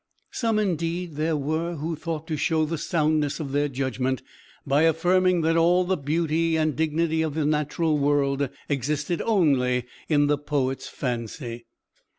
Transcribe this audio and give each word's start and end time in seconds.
Some, 0.31 0.57
indeed, 0.57 1.13
there 1.13 1.37
were, 1.37 1.75
who 1.75 1.95
thought 1.95 2.25
to 2.25 2.35
show 2.35 2.65
the 2.65 2.79
soundness 2.79 3.39
of 3.39 3.51
their 3.51 3.67
judgment 3.67 4.23
by 4.65 4.81
affirming 4.81 5.41
that 5.41 5.55
all 5.55 5.83
the 5.83 5.95
beauty 5.95 6.57
and 6.57 6.75
dignity 6.75 7.21
of 7.21 7.35
the 7.35 7.45
natural 7.45 7.99
world 7.99 8.49
existed 8.67 9.21
only 9.21 9.85
in 10.09 10.25
the 10.25 10.39
poet's 10.39 10.87
fancy. 10.87 11.67